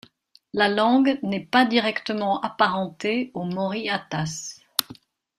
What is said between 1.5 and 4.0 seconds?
directement apparentée au mori